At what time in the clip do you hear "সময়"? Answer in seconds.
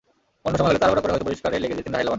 0.59-0.69